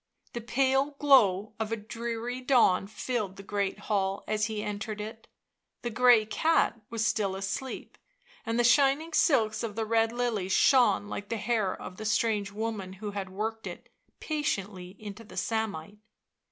The 0.33 0.41
pale 0.41 0.95
glow 0.97 1.53
of 1.59 1.71
a 1.71 1.77
dreary 1.77 2.41
dawn 2.41 2.87
filled 2.87 3.35
the 3.35 3.43
great 3.43 3.77
hall 3.81 4.23
as 4.27 4.45
he 4.47 4.63
entered 4.63 4.99
it; 4.99 5.27
the 5.83 5.91
grey 5.91 6.25
cat 6.25 6.79
was 6.89 7.05
still 7.05 7.35
asleep, 7.35 7.99
and 8.43 8.57
the 8.59 8.63
shining 8.63 9.13
silks 9.13 9.61
of 9.61 9.75
the 9.75 9.85
red 9.85 10.11
lily 10.11 10.49
shone 10.49 11.07
like 11.07 11.29
the 11.29 11.37
hair 11.37 11.79
of 11.79 11.97
the 11.97 12.05
strange 12.05 12.51
woman 12.51 12.93
who 12.93 13.11
had 13.11 13.29
worked 13.29 13.67
it 13.67 13.89
patiently 14.19 14.95
into 14.97 15.23
the 15.23 15.37
samite. 15.37 15.99